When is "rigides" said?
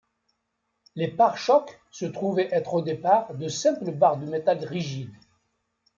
4.65-5.13